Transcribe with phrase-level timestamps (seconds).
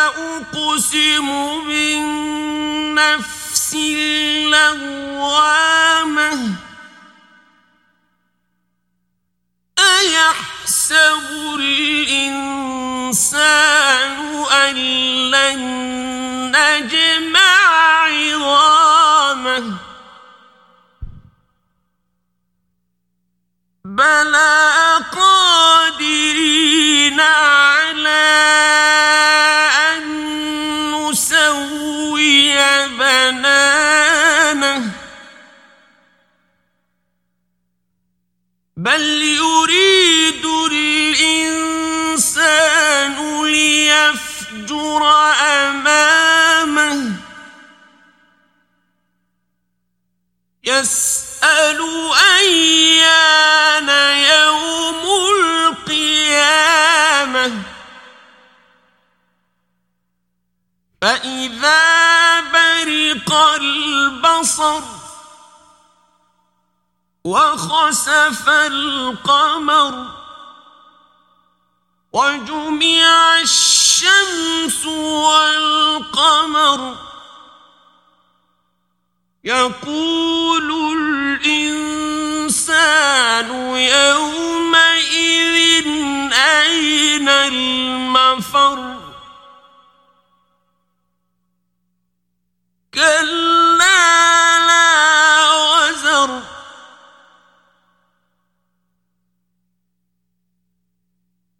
[0.05, 1.29] أقسم
[1.65, 3.25] بالنفس
[3.75, 5.68] اللوامة
[31.99, 32.55] نسوي
[32.99, 34.83] بنانه
[38.77, 40.45] بل يريد
[41.23, 42.37] الإنسان
[43.45, 45.03] ليفجر
[45.41, 45.88] أمامه
[61.09, 64.83] فإذا برق البصر
[67.25, 70.07] وخسف القمر
[72.13, 74.87] وجمع الشمس
[75.27, 76.97] والقمر
[79.45, 80.73] يقول
[81.43, 81.89] الإنسان
[83.77, 84.08] يومئذ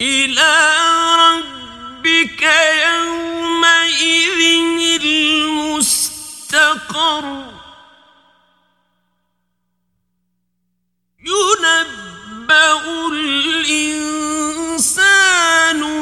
[0.01, 0.75] إلى
[1.19, 2.43] ربك
[2.87, 4.41] يومئذ
[5.03, 6.25] المستقر.
[11.21, 12.73] ينبأ
[13.13, 14.21] الإنسان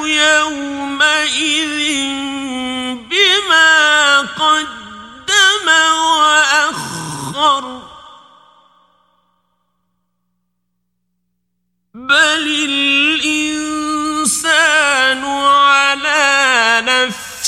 [0.06, 1.80] يومئذ
[3.10, 5.68] بما قدم
[6.18, 7.64] وأخر.
[11.94, 12.95] بل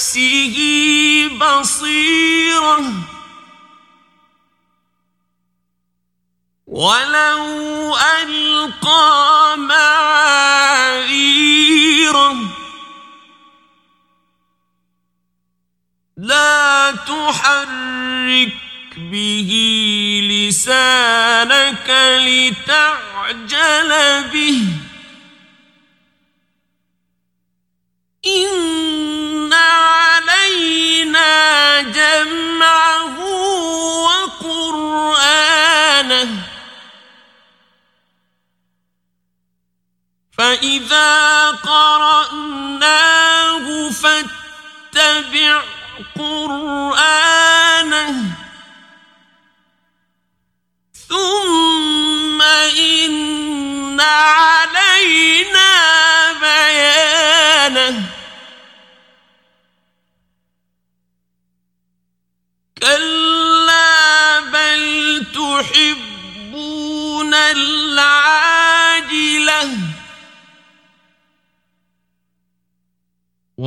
[0.09, 0.57] نفسه
[1.41, 2.93] بصيرة.
[6.67, 9.99] ولو ألقى معاذيره
[16.17, 18.53] لا تحرك
[18.97, 19.51] به
[20.31, 21.89] لسانك
[22.21, 23.91] لتعجل
[24.33, 24.63] به.
[28.27, 28.68] إن
[40.39, 43.11] فإذا قرأناه
[43.91, 45.63] فاتبع
[46.19, 48.15] قرآنه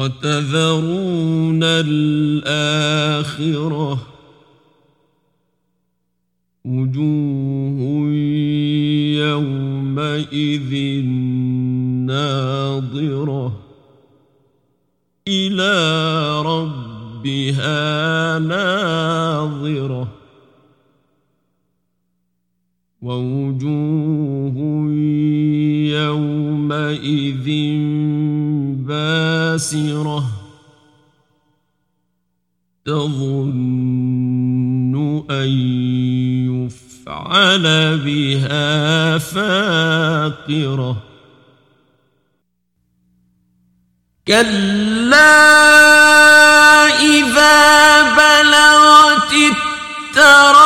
[0.01, 3.11] وتذرون الآخرة
[6.65, 7.79] وجوه
[9.21, 10.71] يومئذ
[12.05, 13.59] ناظرة
[15.27, 15.73] إلى
[16.41, 17.79] ربها
[18.39, 20.07] ناظرة
[23.01, 24.57] ووجوه
[29.61, 30.23] باسرة
[32.85, 34.95] تظن
[35.29, 35.49] أن
[36.49, 37.65] يفعل
[37.97, 40.97] بها فاقرة
[44.27, 45.51] كلا
[46.99, 50.61] إذا بلغت التراقي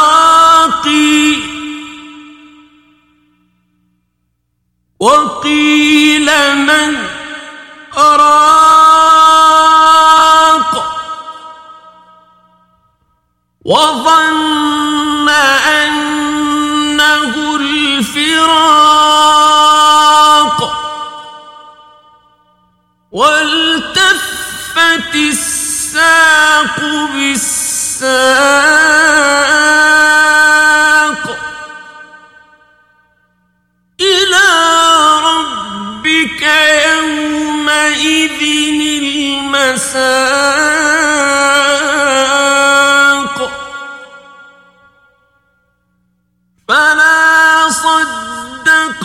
[13.65, 15.29] وظن
[15.69, 18.45] أنه الفراق
[23.12, 26.79] والتفت الساق
[27.13, 29.14] بالساق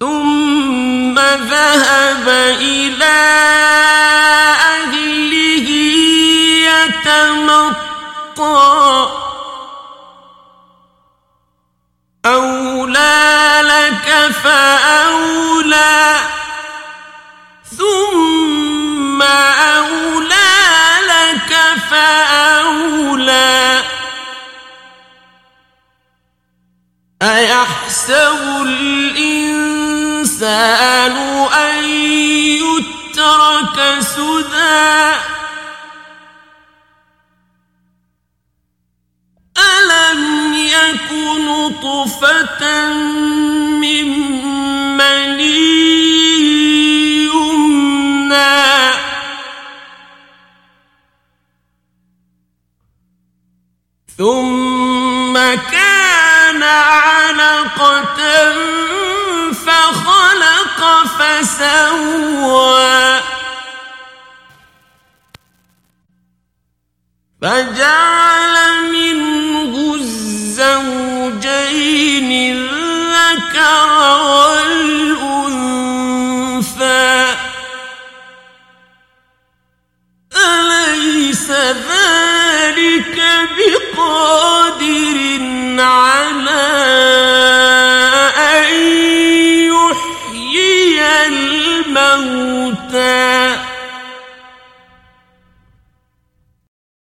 [0.00, 2.28] ثم ذهب
[2.60, 3.47] إلى
[27.98, 29.96] أيحسب الإنسان
[31.52, 31.84] أن
[32.54, 35.12] يترك سدى
[39.58, 42.62] ألم يك نطفة
[43.80, 44.08] من
[44.96, 45.57] مني
[56.58, 58.18] كان علقة
[59.52, 60.80] فخلق
[61.18, 62.88] فسوى.
[67.42, 68.67] فجعل